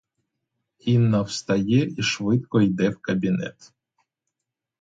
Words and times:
Інна 0.79 1.21
встає 1.21 1.87
і 1.97 2.03
швидко 2.03 2.61
йде 2.61 2.89
в 2.89 2.97
кабінет. 2.97 3.73